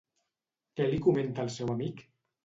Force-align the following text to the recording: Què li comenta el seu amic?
Què 0.79 0.87
li 0.93 1.01
comenta 1.07 1.43
el 1.47 1.51
seu 1.57 1.69
amic? 1.75 2.01